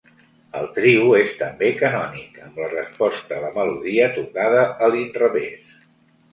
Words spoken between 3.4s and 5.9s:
la melodia tocada a l'inrevés.